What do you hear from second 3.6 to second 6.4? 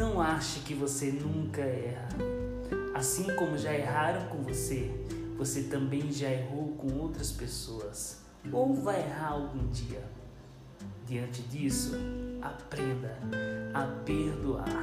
erraram com você, você também já